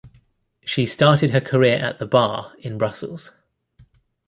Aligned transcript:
She 0.65 0.87
started 0.87 1.29
her 1.29 1.39
career 1.39 1.77
at 1.77 1.99
the 1.99 2.07
Bar 2.07 2.53
in 2.57 2.79
Brussels. 2.79 3.33